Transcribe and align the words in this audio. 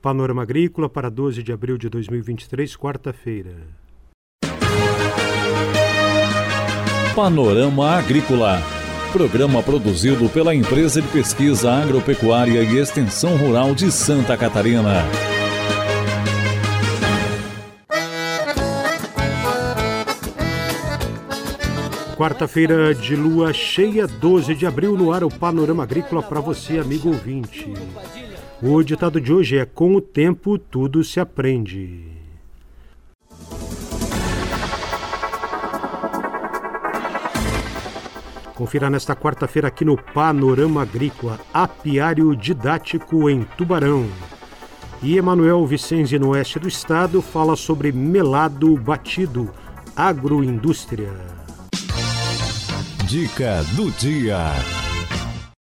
Panorama 0.00 0.42
Agrícola 0.42 0.88
para 0.88 1.10
12 1.10 1.42
de 1.42 1.50
abril 1.50 1.76
de 1.76 1.88
2023, 1.88 2.76
quarta-feira. 2.76 3.66
Panorama 7.16 7.96
Agrícola. 7.96 8.62
Programa 9.12 9.60
produzido 9.60 10.28
pela 10.28 10.54
Empresa 10.54 11.02
de 11.02 11.08
Pesquisa 11.08 11.72
Agropecuária 11.72 12.62
e 12.62 12.78
Extensão 12.78 13.36
Rural 13.36 13.74
de 13.74 13.90
Santa 13.90 14.36
Catarina. 14.36 15.02
Quarta-feira 22.16 22.94
de 22.94 23.16
lua 23.16 23.52
cheia, 23.52 24.06
12 24.06 24.54
de 24.54 24.64
abril, 24.64 24.96
no 24.96 25.12
ar 25.12 25.24
o 25.24 25.28
Panorama 25.28 25.82
Agrícola 25.82 26.22
para 26.22 26.38
você, 26.38 26.78
amigo 26.78 27.08
ouvinte. 27.08 27.66
O 28.60 28.82
ditado 28.82 29.20
de 29.20 29.32
hoje 29.32 29.56
é: 29.56 29.64
Com 29.64 29.94
o 29.94 30.00
tempo 30.00 30.58
tudo 30.58 31.04
se 31.04 31.20
aprende. 31.20 32.18
Confira 38.56 38.90
nesta 38.90 39.14
quarta-feira 39.14 39.68
aqui 39.68 39.84
no 39.84 39.96
Panorama 39.96 40.82
Agrícola, 40.82 41.38
apiário 41.54 42.34
didático 42.34 43.30
em 43.30 43.44
Tubarão. 43.56 44.08
E 45.00 45.16
Emanuel 45.16 45.64
Vicenzi, 45.64 46.18
no 46.18 46.30
oeste 46.30 46.58
do 46.58 46.66
estado, 46.66 47.22
fala 47.22 47.54
sobre 47.54 47.92
melado 47.92 48.76
batido, 48.76 49.54
agroindústria. 49.94 51.12
Dica 53.06 53.62
do 53.76 53.92
dia. 53.92 54.87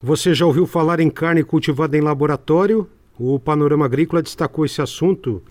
Você 0.04 0.32
já 0.36 0.46
ouviu 0.46 0.68
falar 0.68 1.00
em 1.00 1.10
carne 1.10 1.44
cultivada 1.44 1.98
em 1.98 2.02
laboratório? 2.02 2.88
O 3.18 3.40
Panorama 3.40 3.86
Agrícola 3.86 4.22
destacou 4.22 4.64
esse 4.64 4.80
assunto 4.80 5.42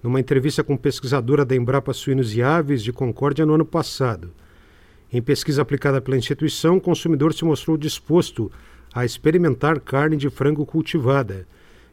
numa 0.00 0.20
entrevista 0.20 0.62
com 0.62 0.76
pesquisadora 0.76 1.44
da 1.44 1.56
Embrapa 1.56 1.92
Suínos 1.92 2.32
e 2.32 2.40
Aves 2.40 2.84
de 2.84 2.92
Concórdia 2.92 3.44
no 3.44 3.54
ano 3.54 3.64
passado. 3.64 4.30
Em 5.12 5.20
pesquisa 5.20 5.62
aplicada 5.62 6.00
pela 6.00 6.16
instituição, 6.16 6.76
o 6.76 6.80
consumidor 6.80 7.34
se 7.34 7.44
mostrou 7.44 7.76
disposto 7.76 8.52
a 8.94 9.04
experimentar 9.04 9.80
carne 9.80 10.16
de 10.16 10.30
frango 10.30 10.64
cultivada, 10.64 11.44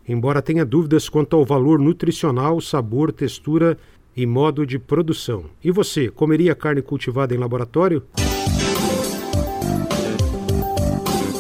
embora 0.07 0.43
tenha 0.43 0.63
dúvidas 0.63 1.09
quanto 1.09 1.35
ao 1.35 1.43
valor 1.43 1.79
nutricional, 1.79 2.61
sabor, 2.61 3.11
textura 3.11 3.79
e 4.15 4.27
modo 4.27 4.63
de 4.63 4.77
produção. 4.77 5.45
E 5.63 5.71
você, 5.71 6.07
comeria 6.09 6.53
carne 6.53 6.83
cultivada 6.83 7.33
em 7.33 7.39
laboratório? 7.39 8.03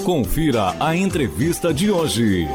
Confira 0.05 0.75
a 0.79 0.95
entrevista 0.95 1.73
de 1.73 1.89
hoje. 1.89 2.45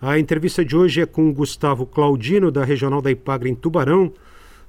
A 0.00 0.18
entrevista 0.18 0.64
de 0.64 0.74
hoje 0.74 1.02
é 1.02 1.04
com 1.04 1.30
Gustavo 1.30 1.84
Claudino, 1.84 2.50
da 2.50 2.64
Regional 2.64 3.02
da 3.02 3.10
Ipagre 3.10 3.50
em 3.50 3.54
Tubarão, 3.54 4.10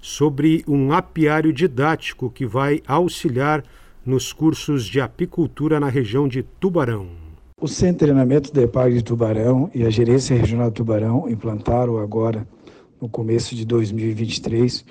sobre 0.01 0.61
um 0.67 0.91
apiário 0.91 1.53
didático 1.53 2.29
que 2.29 2.45
vai 2.45 2.81
auxiliar 2.85 3.63
nos 4.05 4.33
cursos 4.33 4.85
de 4.85 4.99
apicultura 4.99 5.79
na 5.79 5.87
região 5.87 6.27
de 6.27 6.43
Tubarão. 6.43 7.07
O 7.61 7.67
Centro 7.69 7.93
de 7.93 7.99
Treinamento 7.99 8.53
da 8.53 8.63
Ipagre 8.63 8.97
de 8.97 9.05
Tubarão 9.05 9.71
e 9.73 9.85
a 9.85 9.89
Gerência 9.89 10.35
Regional 10.35 10.67
de 10.67 10.75
Tubarão 10.75 11.29
implantaram 11.29 11.97
agora, 11.97 12.45
no 12.99 13.07
começo 13.07 13.55
de 13.55 13.63
2023, 13.63 14.83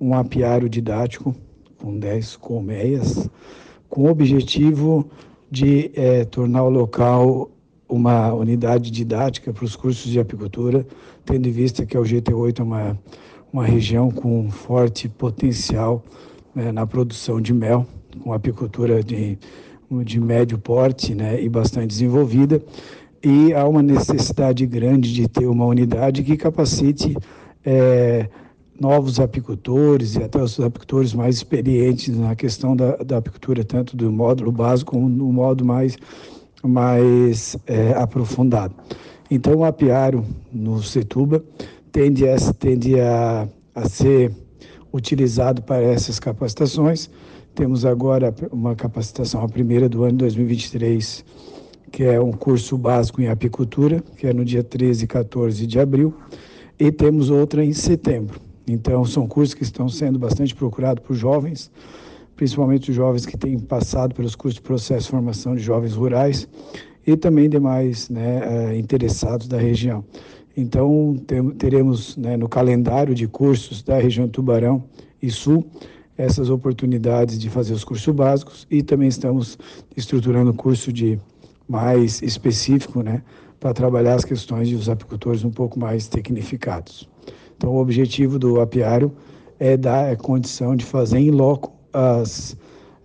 um 0.00 0.12
apiário 0.12 0.68
didático 0.68 1.36
com 1.76 1.96
10 1.96 2.34
colmeias 2.34 3.30
com 3.88 4.02
o 4.02 4.10
objetivo 4.10 5.08
de 5.50 5.90
é, 5.94 6.24
tornar 6.24 6.64
o 6.64 6.70
local 6.70 7.50
uma 7.88 8.32
unidade 8.34 8.90
didática 8.90 9.52
para 9.52 9.64
os 9.64 9.74
cursos 9.74 10.10
de 10.10 10.20
apicultura, 10.20 10.86
tendo 11.24 11.48
em 11.48 11.52
vista 11.52 11.86
que 11.86 11.96
o 11.96 12.02
GT8 12.02 12.60
é 12.60 12.62
uma, 12.62 12.98
uma 13.52 13.64
região 13.64 14.10
com 14.10 14.50
forte 14.50 15.08
potencial 15.08 16.04
né, 16.54 16.70
na 16.70 16.86
produção 16.86 17.40
de 17.40 17.54
mel, 17.54 17.86
com 18.22 18.32
apicultura 18.32 19.02
de, 19.02 19.38
de 20.04 20.20
médio 20.20 20.58
porte 20.58 21.14
né, 21.14 21.42
e 21.42 21.48
bastante 21.48 21.86
desenvolvida, 21.86 22.62
e 23.22 23.54
há 23.54 23.66
uma 23.66 23.82
necessidade 23.82 24.66
grande 24.66 25.12
de 25.12 25.26
ter 25.26 25.46
uma 25.46 25.64
unidade 25.64 26.22
que 26.22 26.36
capacite 26.36 27.16
é, 27.64 28.28
novos 28.80 29.18
apicultores 29.18 30.14
e 30.14 30.22
até 30.22 30.40
os 30.40 30.58
apicultores 30.60 31.12
mais 31.12 31.36
experientes 31.36 32.16
na 32.16 32.34
questão 32.36 32.76
da, 32.76 32.96
da 32.96 33.16
apicultura, 33.18 33.64
tanto 33.64 33.96
do 33.96 34.10
módulo 34.12 34.52
básico 34.52 34.92
como 34.92 35.08
no 35.08 35.32
modo 35.32 35.64
mais, 35.64 35.96
mais 36.62 37.56
é, 37.66 37.92
aprofundado. 37.92 38.74
Então, 39.30 39.56
o 39.56 39.64
apiário 39.64 40.24
no 40.52 40.82
Setuba 40.82 41.44
tende 41.92 42.28
a, 42.28 42.36
tende 42.58 42.98
a, 43.00 43.48
a 43.74 43.88
ser 43.88 44.32
utilizado 44.92 45.62
para 45.62 45.82
essas 45.82 46.18
capacitações. 46.18 47.10
Temos 47.54 47.84
agora 47.84 48.34
uma 48.52 48.74
capacitação, 48.74 49.42
a 49.42 49.48
primeira 49.48 49.88
do 49.88 50.04
ano 50.04 50.18
2023, 50.18 51.24
que 51.90 52.04
é 52.04 52.20
um 52.20 52.32
curso 52.32 52.78
básico 52.78 53.20
em 53.20 53.28
apicultura, 53.28 54.02
que 54.16 54.26
é 54.26 54.32
no 54.32 54.44
dia 54.44 54.62
13 54.62 55.04
e 55.04 55.08
14 55.08 55.66
de 55.66 55.80
abril, 55.80 56.14
e 56.78 56.92
temos 56.92 57.28
outra 57.28 57.64
em 57.64 57.72
setembro. 57.72 58.47
Então, 58.68 59.04
são 59.04 59.26
cursos 59.26 59.54
que 59.54 59.62
estão 59.62 59.88
sendo 59.88 60.18
bastante 60.18 60.54
procurados 60.54 61.02
por 61.04 61.14
jovens, 61.14 61.70
principalmente 62.36 62.90
os 62.90 62.96
jovens 62.96 63.26
que 63.26 63.36
têm 63.36 63.58
passado 63.58 64.14
pelos 64.14 64.34
cursos 64.34 64.56
de 64.56 64.62
processo 64.62 65.06
de 65.06 65.10
formação 65.10 65.56
de 65.56 65.62
jovens 65.62 65.94
rurais 65.94 66.48
e 67.06 67.16
também 67.16 67.48
demais 67.48 68.08
né, 68.08 68.40
eh, 68.42 68.78
interessados 68.78 69.48
da 69.48 69.58
região. 69.58 70.04
Então, 70.56 71.16
teremos 71.56 72.16
né, 72.16 72.36
no 72.36 72.48
calendário 72.48 73.14
de 73.14 73.26
cursos 73.26 73.82
da 73.82 73.98
região 73.98 74.28
Tubarão 74.28 74.84
e 75.22 75.30
Sul 75.30 75.64
essas 76.16 76.50
oportunidades 76.50 77.38
de 77.38 77.48
fazer 77.48 77.72
os 77.72 77.84
cursos 77.84 78.12
básicos 78.12 78.66
e 78.68 78.82
também 78.82 79.08
estamos 79.08 79.56
estruturando 79.96 80.52
curso 80.52 80.92
de 80.92 81.18
mais 81.68 82.20
específico, 82.22 83.02
né, 83.02 83.22
para 83.60 83.72
trabalhar 83.72 84.14
as 84.14 84.24
questões 84.24 84.68
dos 84.70 84.88
apicultores 84.88 85.44
um 85.44 85.50
pouco 85.50 85.78
mais 85.78 86.08
tecnificados. 86.08 87.08
Então, 87.58 87.70
o 87.70 87.80
objetivo 87.80 88.38
do 88.38 88.60
apiário 88.60 89.12
é 89.58 89.76
dar 89.76 90.12
a 90.12 90.16
condição 90.16 90.76
de 90.76 90.84
fazer 90.84 91.18
em 91.18 91.32
loco 91.32 91.74
as, 91.92 92.56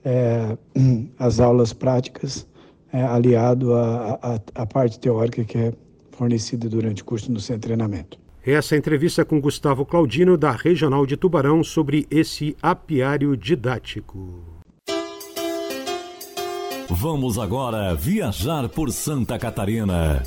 é, 0.06 0.56
as 1.18 1.40
aulas 1.40 1.74
práticas, 1.74 2.47
é, 2.94 3.03
aliado 3.03 3.74
à 3.74 4.66
parte 4.68 5.00
teórica 5.00 5.44
que 5.44 5.58
é 5.58 5.74
fornecida 6.12 6.69
durante 6.69 7.02
o 7.02 7.06
curso 7.06 7.31
no 7.31 7.40
centro 7.40 7.62
de 7.62 7.68
treinamento. 7.68 8.19
Essa 8.46 8.78
entrevista 8.78 9.25
com 9.25 9.42
Gustavo 9.42 9.86
Claudino, 9.86 10.38
da 10.38 10.52
Regional 10.52 11.06
de 11.06 11.18
Tubarão, 11.18 11.63
sobre 11.63 12.06
esse 12.12 12.56
apiário 12.62 13.36
didático. 13.36 14.44
Vamos 16.90 17.40
agora 17.40 17.96
viajar 17.96 18.69
por 18.69 18.92
Santa 18.92 19.40
Catarina. 19.40 20.22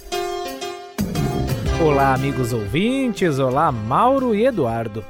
Olá, 1.78 2.14
amigos 2.14 2.54
ouvintes. 2.54 3.38
Olá, 3.38 3.70
Mauro 3.70 4.34
e 4.34 4.46
Eduardo. 4.46 5.04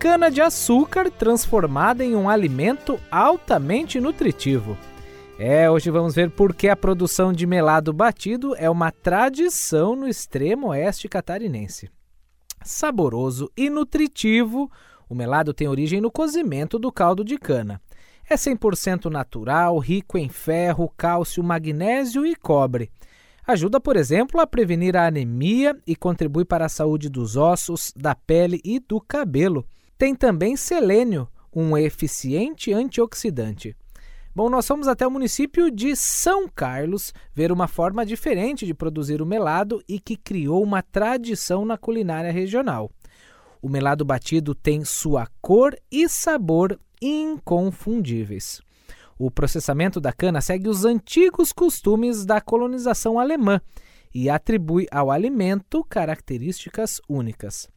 Cana-de-açúcar 0.00 1.08
transformada 1.08 2.04
em 2.04 2.16
um 2.16 2.28
alimento 2.28 2.98
altamente 3.08 4.00
nutritivo. 4.00 4.76
É, 5.38 5.70
hoje 5.70 5.90
vamos 5.90 6.16
ver 6.16 6.30
por 6.30 6.54
que 6.54 6.68
a 6.68 6.76
produção 6.76 7.32
de 7.32 7.46
melado 7.46 7.92
batido 7.92 8.54
é 8.56 8.68
uma 8.68 8.90
tradição 8.90 9.94
no 9.94 10.08
extremo 10.08 10.68
oeste 10.68 11.08
catarinense. 11.08 11.88
Saboroso 12.64 13.48
e 13.56 13.70
nutritivo, 13.70 14.68
o 15.08 15.14
melado 15.14 15.54
tem 15.54 15.68
origem 15.68 16.00
no 16.00 16.10
cozimento 16.10 16.80
do 16.80 16.90
caldo 16.90 17.24
de 17.24 17.38
cana. 17.38 17.80
É 18.28 18.34
100% 18.34 19.06
natural, 19.08 19.78
rico 19.78 20.18
em 20.18 20.28
ferro, 20.28 20.92
cálcio, 20.96 21.44
magnésio 21.44 22.26
e 22.26 22.34
cobre. 22.34 22.90
Ajuda, 23.44 23.80
por 23.80 23.96
exemplo, 23.96 24.40
a 24.40 24.46
prevenir 24.46 24.96
a 24.96 25.06
anemia 25.06 25.76
e 25.84 25.96
contribui 25.96 26.44
para 26.44 26.66
a 26.66 26.68
saúde 26.68 27.08
dos 27.08 27.36
ossos, 27.36 27.92
da 27.96 28.14
pele 28.14 28.60
e 28.64 28.78
do 28.78 29.00
cabelo. 29.00 29.66
Tem 29.98 30.14
também 30.14 30.56
selênio, 30.56 31.28
um 31.54 31.76
eficiente 31.76 32.72
antioxidante. 32.72 33.76
Bom, 34.34 34.48
nós 34.48 34.66
fomos 34.66 34.88
até 34.88 35.06
o 35.06 35.10
município 35.10 35.70
de 35.70 35.94
São 35.94 36.48
Carlos 36.48 37.12
ver 37.34 37.52
uma 37.52 37.68
forma 37.68 38.06
diferente 38.06 38.64
de 38.64 38.72
produzir 38.72 39.20
o 39.20 39.26
melado 39.26 39.82
e 39.88 40.00
que 40.00 40.16
criou 40.16 40.62
uma 40.62 40.80
tradição 40.80 41.64
na 41.64 41.76
culinária 41.76 42.32
regional. 42.32 42.90
O 43.60 43.68
melado 43.68 44.04
batido 44.04 44.54
tem 44.54 44.84
sua 44.84 45.28
cor 45.40 45.76
e 45.90 46.08
sabor 46.08 46.78
inconfundíveis. 47.00 48.62
O 49.18 49.30
processamento 49.30 50.00
da 50.00 50.12
cana 50.12 50.40
segue 50.40 50.68
os 50.68 50.84
antigos 50.84 51.52
costumes 51.52 52.24
da 52.24 52.40
colonização 52.40 53.18
alemã 53.18 53.60
e 54.14 54.28
atribui 54.28 54.86
ao 54.90 55.10
alimento 55.10 55.84
características 55.84 57.00
únicas. 57.08 57.68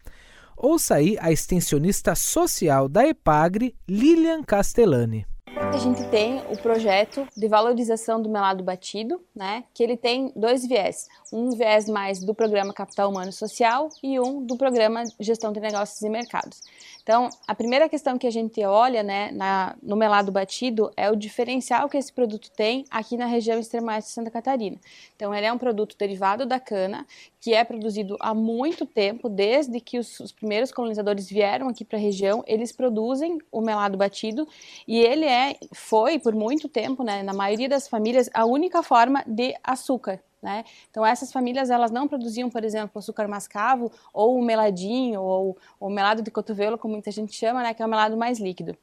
Ouça 0.58 0.96
aí 0.96 1.18
a 1.20 1.32
extensionista 1.32 2.16
social 2.16 2.88
da 2.88 3.06
EPAGRE, 3.06 3.76
Lilian 3.88 4.44
Castellani. 4.44 5.26
A 5.74 5.78
gente 5.78 6.04
tem 6.10 6.42
o 6.50 6.58
projeto 6.58 7.28
de 7.36 7.48
valorização 7.48 8.22
do 8.22 8.30
melado 8.30 8.64
batido, 8.64 9.22
né, 9.36 9.64
que 9.74 9.84
ele 9.84 9.98
tem 9.98 10.32
dois 10.36 10.66
viés. 10.66 11.08
Um 11.32 11.52
viés 11.52 11.88
mais 11.88 12.24
do 12.24 12.34
programa 12.34 12.74
Capital 12.74 13.10
Humano 13.10 13.32
Social 13.32 13.90
e 14.02 14.20
um 14.20 14.46
do 14.46 14.58
programa 14.58 15.04
Gestão 15.20 15.52
de 15.52 15.60
Negócios 15.60 16.02
e 16.02 16.10
Mercados. 16.10 16.62
Então, 17.04 17.30
a 17.48 17.54
primeira 17.54 17.88
questão 17.88 18.18
que 18.18 18.26
a 18.26 18.32
gente 18.32 18.64
olha 18.64 19.04
né, 19.04 19.30
na, 19.32 19.76
no 19.84 19.96
melado 19.96 20.32
batido 20.32 20.92
é 20.98 21.12
o 21.12 21.16
diferencial 21.16 21.88
que 21.88 21.98
esse 21.98 22.12
produto 22.12 22.50
tem 22.52 22.84
aqui 22.90 23.16
na 23.16 23.28
região 23.28 23.60
extremo-oeste 23.60 24.10
de 24.10 24.14
Santa 24.16 24.32
Catarina. 24.32 24.78
Então, 25.16 25.34
ele 25.34 25.46
é 25.46 25.54
um 25.54 25.58
produto 25.58 25.96
derivado 26.00 26.48
da 26.48 26.60
cana, 26.60 27.06
que 27.46 27.54
é 27.54 27.64
produzido 27.64 28.18
há 28.20 28.34
muito 28.34 28.88
tempo, 28.88 29.30
desde 29.30 29.80
que 29.80 30.00
os, 30.00 30.20
os 30.20 30.32
primeiros 30.32 30.72
colonizadores 30.72 31.30
vieram 31.30 31.70
aqui 31.70 31.86
para 31.86 31.96
a 31.96 32.02
região, 32.02 32.44
eles 32.48 32.72
produzem 32.72 33.38
o 33.52 33.62
melado 33.62 33.96
batido 33.96 34.48
e 34.88 34.98
ele 34.98 35.26
é, 35.26 35.56
foi 35.72 36.18
por 36.18 36.34
muito 36.34 36.68
tempo, 36.68 37.04
né, 37.04 37.22
na 37.22 37.36
maioria 37.36 37.70
das 37.70 37.88
famílias, 37.88 38.32
a 38.34 38.46
única 38.46 38.82
forma 38.82 39.24
de 39.28 39.54
açúcar. 39.64 40.20
Né? 40.42 40.66
Então 40.90 41.06
essas 41.06 41.32
famílias 41.32 41.70
elas 41.70 41.92
não 41.92 42.08
produziam, 42.08 42.50
por 42.50 42.64
exemplo, 42.64 42.98
açúcar 42.98 43.28
mascavo 43.28 43.92
ou 44.12 44.40
o 44.40 44.44
meladinho 44.44 45.22
ou 45.22 45.56
o 45.80 45.88
melado 45.88 46.24
de 46.24 46.32
cotovelo, 46.32 46.80
como 46.80 46.96
muita 46.96 47.12
gente 47.12 47.36
chama, 47.36 47.62
né, 47.62 47.76
que 47.76 47.84
é 47.84 47.86
o 47.86 47.90
melado 47.90 48.18
mais 48.18 48.40
líquido. 48.40 48.76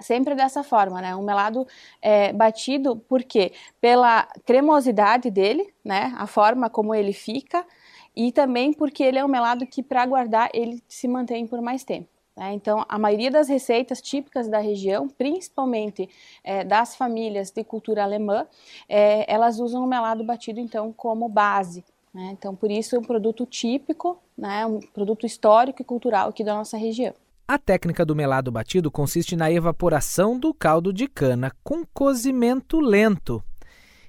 Sempre 0.00 0.34
dessa 0.34 0.64
forma, 0.64 1.00
né? 1.00 1.14
Um 1.14 1.22
melado 1.22 1.68
é, 2.02 2.32
batido, 2.32 2.96
por 2.96 3.22
quê? 3.22 3.52
Pela 3.80 4.26
cremosidade 4.44 5.30
dele, 5.30 5.72
né? 5.84 6.12
A 6.16 6.26
forma 6.26 6.68
como 6.68 6.92
ele 6.92 7.12
fica, 7.12 7.64
e 8.16 8.32
também 8.32 8.72
porque 8.72 9.02
ele 9.02 9.18
é 9.18 9.24
um 9.24 9.28
melado 9.28 9.66
que, 9.66 9.82
para 9.82 10.06
guardar, 10.06 10.48
ele 10.52 10.82
se 10.88 11.08
mantém 11.08 11.46
por 11.46 11.60
mais 11.60 11.84
tempo. 11.84 12.08
Né? 12.36 12.52
Então, 12.52 12.84
a 12.88 12.98
maioria 12.98 13.30
das 13.30 13.48
receitas 13.48 14.00
típicas 14.00 14.48
da 14.48 14.58
região, 14.58 15.08
principalmente 15.08 16.08
é, 16.42 16.64
das 16.64 16.96
famílias 16.96 17.50
de 17.50 17.62
cultura 17.62 18.02
alemã, 18.02 18.46
é, 18.88 19.30
elas 19.32 19.58
usam 19.58 19.84
o 19.84 19.86
melado 19.86 20.24
batido 20.24 20.60
então 20.60 20.92
como 20.92 21.28
base. 21.28 21.84
Né? 22.12 22.30
Então, 22.32 22.54
por 22.54 22.70
isso, 22.70 22.96
é 22.96 22.98
um 22.98 23.04
produto 23.04 23.46
típico, 23.46 24.18
né? 24.36 24.66
um 24.66 24.80
produto 24.80 25.26
histórico 25.26 25.82
e 25.82 25.84
cultural 25.84 26.28
aqui 26.28 26.44
da 26.44 26.54
nossa 26.54 26.76
região. 26.76 27.14
A 27.46 27.58
técnica 27.58 28.06
do 28.06 28.16
melado 28.16 28.50
batido 28.50 28.90
consiste 28.90 29.36
na 29.36 29.52
evaporação 29.52 30.38
do 30.38 30.54
caldo 30.54 30.94
de 30.94 31.06
cana 31.06 31.52
com 31.62 31.84
cozimento 31.92 32.80
lento. 32.80 33.44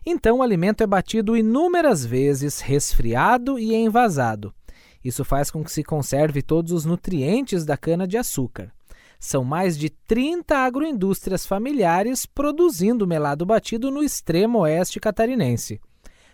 Então, 0.05 0.37
o 0.37 0.43
alimento 0.43 0.83
é 0.83 0.87
batido 0.87 1.35
inúmeras 1.35 2.05
vezes, 2.05 2.59
resfriado 2.59 3.57
e 3.57 3.73
envasado. 3.73 4.53
Isso 5.03 5.25
faz 5.25 5.49
com 5.49 5.63
que 5.63 5.71
se 5.71 5.83
conserve 5.83 6.41
todos 6.41 6.71
os 6.71 6.85
nutrientes 6.85 7.65
da 7.65 7.75
cana-de-açúcar. 7.75 8.71
São 9.19 9.43
mais 9.43 9.77
de 9.77 9.89
30 9.89 10.55
agroindústrias 10.55 11.45
familiares 11.45 12.25
produzindo 12.25 13.07
melado 13.07 13.45
batido 13.45 13.89
no 13.89 14.03
extremo 14.03 14.59
oeste 14.59 14.99
catarinense. 14.99 15.81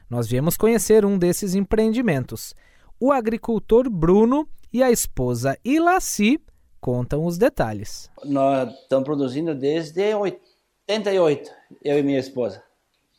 Nós 0.09 0.27
viemos 0.27 0.57
conhecer 0.57 1.05
um 1.05 1.17
desses 1.17 1.55
empreendimentos. 1.55 2.53
O 2.99 3.11
agricultor 3.11 3.89
Bruno 3.89 4.45
e 4.73 4.83
a 4.83 4.91
esposa 4.91 5.57
Ilaci 5.63 6.37
contam 6.81 7.25
os 7.25 7.37
detalhes. 7.37 8.09
Nós 8.25 8.73
estamos 8.73 9.05
produzindo 9.05 9.55
desde 9.55 10.13
88, 10.13 11.49
eu 11.83 11.97
e 11.97 12.03
minha 12.03 12.19
esposa. 12.19 12.61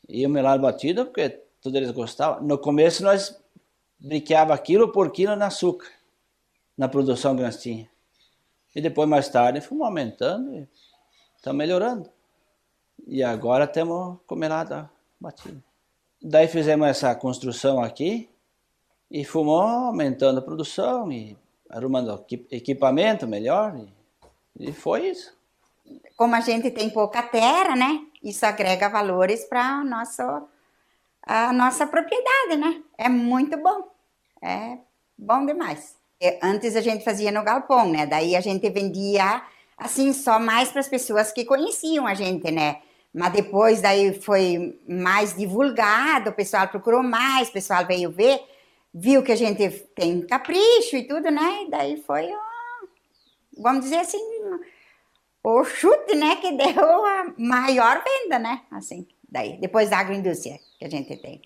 E 0.09 0.27
o 0.27 0.31
melado 0.31 0.63
batido, 0.63 1.07
porque 1.07 1.29
todos 1.61 1.77
eles 1.77 1.91
gostavam. 1.91 2.43
No 2.43 2.59
começo 2.59 3.03
nós 3.03 3.41
briqueava 3.99 4.57
quilo 4.59 4.91
por 4.91 5.11
quilo 5.13 5.37
de 5.37 5.43
açúcar 5.43 5.89
na 6.77 6.89
produção 6.89 7.37
tínhamos. 7.57 7.93
E 8.75 8.81
depois, 8.81 9.09
mais 9.09 9.29
tarde, 9.29 9.61
fomos 9.61 9.87
aumentando 9.87 10.55
e 10.55 10.69
estamos 11.37 11.59
melhorando. 11.59 12.11
E 13.07 13.23
agora 13.23 13.67
temos 13.67 14.19
comelada 14.27 14.91
batida. 15.21 15.63
Daí 16.21 16.49
fizemos 16.49 16.87
essa 16.87 17.15
construção 17.15 17.83
aqui 17.83 18.31
e 19.11 19.25
fomos 19.25 19.61
aumentando 19.61 20.39
a 20.39 20.43
produção 20.43 21.13
e 21.13 21.37
arrumando 21.69 22.25
equipamento 22.51 23.27
melhor. 23.27 23.77
E, 24.59 24.69
e 24.69 24.73
foi 24.73 25.09
isso. 25.09 25.37
Como 26.17 26.35
a 26.35 26.41
gente 26.41 26.71
tem 26.71 26.89
pouca 26.89 27.23
terra, 27.23 27.77
né? 27.77 28.07
Isso 28.23 28.47
agrega 28.47 28.89
valores 28.89 29.45
para 29.45 29.81
a 29.81 29.85
nossa, 29.85 30.45
a 31.23 31.53
nossa 31.53 31.87
propriedade, 31.87 32.57
né? 32.57 32.83
É 32.97 33.09
muito 33.09 33.57
bom. 33.57 33.91
É 34.41 34.79
bom 35.19 35.45
demais. 35.45 35.97
É, 36.21 36.39
antes 36.43 36.77
a 36.77 36.81
gente 36.81 37.05
fazia 37.05 37.33
no 37.33 37.43
galpão, 37.43 37.89
né? 37.91 38.07
Daí 38.07 38.37
a 38.37 38.41
gente 38.41 38.69
vendia 38.71 39.43
assim 39.77 40.13
só 40.13 40.39
mais 40.39 40.71
para 40.71 40.81
as 40.81 40.89
pessoas 40.89 41.33
que 41.33 41.45
conheciam 41.45 42.07
a 42.07 42.15
gente, 42.15 42.51
né? 42.51 42.81
Mas 43.13 43.33
depois 43.33 43.81
daí 43.81 44.19
foi 44.21 44.81
mais 44.89 45.37
divulgado, 45.37 46.31
o 46.31 46.33
pessoal 46.33 46.69
procurou 46.69 47.03
mais, 47.03 47.49
o 47.49 47.53
pessoal 47.53 47.85
veio 47.85 48.11
ver, 48.11 48.41
viu 48.95 49.23
que 49.23 49.33
a 49.33 49.37
gente 49.37 49.69
tem 49.95 50.23
capricho 50.23 50.97
e 50.97 51.07
tudo, 51.07 51.31
né? 51.31 51.65
E 51.67 51.71
daí 51.71 52.03
foi, 52.07 52.31
vamos 53.59 53.83
dizer 53.83 53.99
assim, 53.99 54.32
o 55.45 55.65
chute, 55.65 56.15
né, 56.15 56.37
que 56.37 56.53
deu 56.53 57.05
a 57.05 57.33
maior 57.37 58.03
venda, 58.03 58.39
né? 58.39 58.63
Assim, 58.71 59.07
daí, 59.29 59.59
depois 59.61 59.91
da 59.91 59.99
agroindústria 59.99 60.59
que 60.79 60.85
a 60.85 60.91
gente 60.91 61.17
tem. 61.17 61.43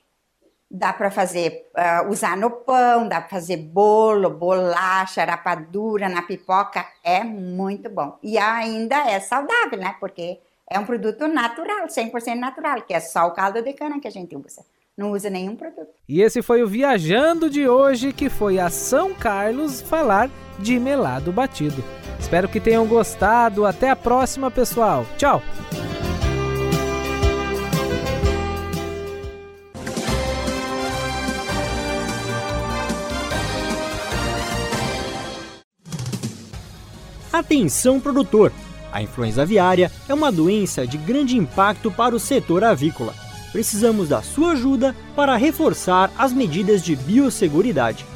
Dá 0.68 0.92
para 0.92 1.10
fazer, 1.10 1.70
uh, 1.76 2.10
usar 2.10 2.36
no 2.36 2.50
pão, 2.50 3.08
dá 3.08 3.20
para 3.20 3.30
fazer 3.30 3.56
bolo, 3.56 4.28
bolacha, 4.28 5.24
rapadura, 5.24 6.08
na 6.08 6.22
pipoca, 6.22 6.84
é 7.04 7.22
muito 7.22 7.88
bom. 7.88 8.18
E 8.22 8.36
ainda 8.36 8.96
é 9.08 9.20
saudável, 9.20 9.78
né? 9.78 9.94
Porque 10.00 10.40
é 10.68 10.78
um 10.78 10.84
produto 10.84 11.28
natural, 11.28 11.86
100% 11.86 12.34
natural, 12.34 12.82
que 12.82 12.92
é 12.92 13.00
só 13.00 13.26
o 13.26 13.30
caldo 13.30 13.62
de 13.62 13.72
cana 13.72 14.00
que 14.00 14.08
a 14.08 14.10
gente 14.10 14.34
usa. 14.36 14.64
Não 14.96 15.12
usa 15.12 15.30
nenhum 15.30 15.54
produto. 15.54 15.90
E 16.08 16.20
esse 16.20 16.42
foi 16.42 16.62
o 16.62 16.66
Viajando 16.66 17.48
de 17.48 17.68
hoje, 17.68 18.12
que 18.12 18.28
foi 18.28 18.58
a 18.58 18.68
São 18.68 19.14
Carlos 19.14 19.80
falar 19.80 20.28
de 20.58 20.80
melado 20.80 21.30
batido. 21.30 21.84
Espero 22.18 22.48
que 22.48 22.60
tenham 22.60 22.86
gostado. 22.86 23.64
Até 23.64 23.90
a 23.90 23.96
próxima, 23.96 24.50
pessoal. 24.50 25.06
Tchau! 25.16 25.42
Atenção 37.32 38.00
produtor! 38.00 38.50
A 38.90 39.02
influenza 39.02 39.42
aviária 39.42 39.92
é 40.08 40.14
uma 40.14 40.32
doença 40.32 40.86
de 40.86 40.96
grande 40.96 41.36
impacto 41.36 41.90
para 41.90 42.16
o 42.16 42.18
setor 42.18 42.64
avícola. 42.64 43.14
Precisamos 43.52 44.08
da 44.08 44.22
sua 44.22 44.52
ajuda 44.52 44.96
para 45.14 45.36
reforçar 45.36 46.10
as 46.16 46.32
medidas 46.32 46.82
de 46.82 46.96
biosseguridade. 46.96 48.06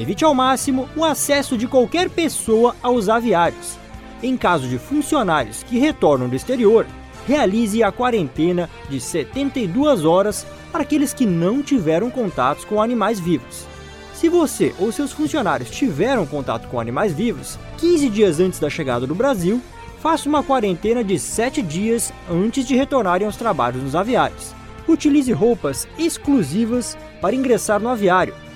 Evite 0.00 0.24
ao 0.24 0.34
máximo 0.34 0.88
o 0.96 1.04
acesso 1.04 1.58
de 1.58 1.68
qualquer 1.68 2.08
pessoa 2.08 2.74
aos 2.82 3.10
aviários. 3.10 3.76
Em 4.22 4.34
caso 4.34 4.66
de 4.66 4.78
funcionários 4.78 5.62
que 5.62 5.78
retornam 5.78 6.26
do 6.26 6.34
exterior, 6.34 6.86
realize 7.26 7.82
a 7.82 7.92
quarentena 7.92 8.70
de 8.88 8.98
72 8.98 10.06
horas 10.06 10.46
para 10.72 10.80
aqueles 10.80 11.12
que 11.12 11.26
não 11.26 11.62
tiveram 11.62 12.08
contatos 12.10 12.64
com 12.64 12.80
animais 12.80 13.20
vivos. 13.20 13.66
Se 14.14 14.30
você 14.30 14.74
ou 14.78 14.90
seus 14.90 15.12
funcionários 15.12 15.68
tiveram 15.68 16.24
contato 16.24 16.66
com 16.68 16.80
animais 16.80 17.12
vivos 17.12 17.58
15 17.76 18.08
dias 18.08 18.40
antes 18.40 18.58
da 18.58 18.70
chegada 18.70 19.06
do 19.06 19.14
Brasil, 19.14 19.60
faça 20.00 20.30
uma 20.30 20.42
quarentena 20.42 21.04
de 21.04 21.18
7 21.18 21.60
dias 21.60 22.10
antes 22.30 22.66
de 22.66 22.74
retornarem 22.74 23.26
aos 23.26 23.36
trabalhos 23.36 23.82
nos 23.82 23.94
aviários. 23.94 24.54
Utilize 24.88 25.30
roupas 25.30 25.86
exclusivas 25.98 26.96
para 27.20 27.36
ingressar 27.36 27.78
no 27.78 27.90
aviário 27.90 28.34